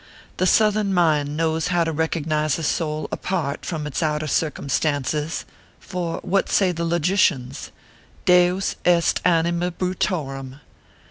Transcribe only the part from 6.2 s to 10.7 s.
what say the logicians? Deus est anima brutorem!